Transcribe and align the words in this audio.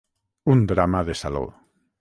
Un 0.53 0.63
drama 0.71 1.03
de 1.11 1.17
saló. 1.21 1.45